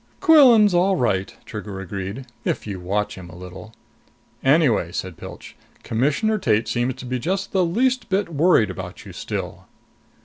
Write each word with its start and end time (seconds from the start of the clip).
"Quillan's 0.19 0.73
all 0.73 0.95
right," 0.95 1.35
Trigger 1.45 1.79
agreed. 1.79 2.25
"If 2.43 2.65
you 2.65 2.79
watch 2.79 3.13
him 3.13 3.29
a 3.29 3.35
little." 3.35 3.71
"Anyway," 4.43 4.91
said 4.91 5.15
Pilch, 5.15 5.55
"Commissioner 5.83 6.39
Tate 6.39 6.67
seems 6.67 6.95
to 6.95 7.05
be 7.05 7.19
just 7.19 7.51
the 7.51 7.63
least 7.63 8.09
bit 8.09 8.27
worried 8.29 8.71
about 8.71 9.05
you 9.05 9.13
still." 9.13 9.67